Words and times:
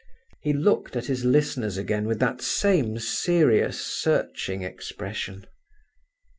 He 0.41 0.51
looked 0.51 0.95
at 0.95 1.05
his 1.05 1.23
listeners 1.25 1.77
again 1.77 2.07
with 2.07 2.17
that 2.21 2.41
same 2.41 2.97
serious, 2.97 3.79
searching 3.79 4.63
expression. 4.63 5.45